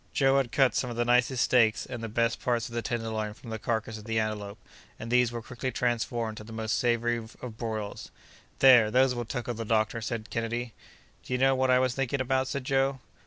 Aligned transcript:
Joe 0.13 0.37
had 0.37 0.51
cut 0.51 0.73
some 0.73 0.89
of 0.89 0.95
the 0.95 1.05
nicest 1.05 1.43
steaks 1.43 1.85
and 1.85 2.01
the 2.01 2.09
best 2.09 2.41
parts 2.41 2.67
of 2.67 2.73
the 2.73 2.81
tenderloin 2.81 3.35
from 3.35 3.51
the 3.51 3.59
carcass 3.59 3.99
of 3.99 4.05
the 4.05 4.19
antelope, 4.19 4.57
and 4.97 5.11
these 5.11 5.31
were 5.31 5.43
quickly 5.43 5.71
transformed 5.71 6.37
to 6.37 6.43
the 6.43 6.51
most 6.51 6.79
savory 6.79 7.17
of 7.17 7.57
broils. 7.59 8.09
"There, 8.57 8.89
those 8.89 9.13
will 9.13 9.25
tickle 9.25 9.53
the 9.53 9.63
doctor!" 9.63 10.01
said 10.01 10.31
Kennedy. 10.31 10.73
"Do 11.23 11.33
you 11.33 11.37
know 11.37 11.53
what 11.53 11.69
I 11.69 11.77
was 11.77 11.93
thinking 11.93 12.19
about?" 12.19 12.47
said 12.47 12.63
Joe. 12.63 12.97